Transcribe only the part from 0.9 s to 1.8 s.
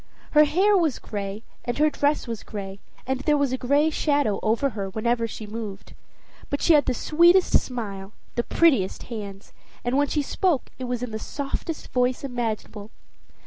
gray, and